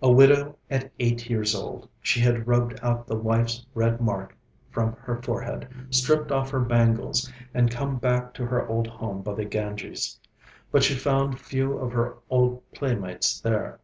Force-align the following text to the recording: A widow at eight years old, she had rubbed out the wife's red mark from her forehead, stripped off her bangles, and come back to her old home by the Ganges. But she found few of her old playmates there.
A 0.00 0.08
widow 0.08 0.54
at 0.70 0.92
eight 1.00 1.28
years 1.28 1.52
old, 1.52 1.88
she 2.00 2.20
had 2.20 2.46
rubbed 2.46 2.78
out 2.80 3.08
the 3.08 3.16
wife's 3.16 3.66
red 3.74 4.00
mark 4.00 4.36
from 4.70 4.92
her 5.00 5.20
forehead, 5.20 5.66
stripped 5.90 6.30
off 6.30 6.50
her 6.50 6.60
bangles, 6.60 7.28
and 7.52 7.68
come 7.72 7.96
back 7.96 8.32
to 8.34 8.46
her 8.46 8.68
old 8.68 8.86
home 8.86 9.20
by 9.22 9.34
the 9.34 9.44
Ganges. 9.44 10.20
But 10.70 10.84
she 10.84 10.94
found 10.94 11.40
few 11.40 11.76
of 11.76 11.90
her 11.90 12.16
old 12.30 12.62
playmates 12.70 13.40
there. 13.40 13.80